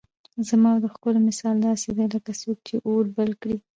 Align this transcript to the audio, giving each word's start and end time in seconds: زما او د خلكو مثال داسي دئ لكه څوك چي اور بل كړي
زما 0.49 0.69
او 0.73 0.79
د 0.83 0.85
خلكو 0.93 1.09
مثال 1.29 1.55
داسي 1.65 1.89
دئ 1.97 2.05
لكه 2.15 2.31
څوك 2.41 2.57
چي 2.67 2.75
اور 2.89 3.03
بل 3.15 3.31
كړي 3.41 3.57